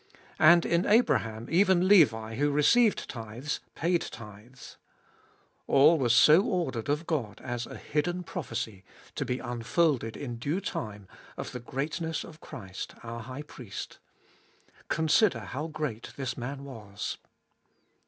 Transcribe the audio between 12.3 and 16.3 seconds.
Christ our High Priest. Consider how great